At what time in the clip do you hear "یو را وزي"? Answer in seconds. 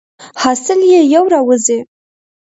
1.15-1.79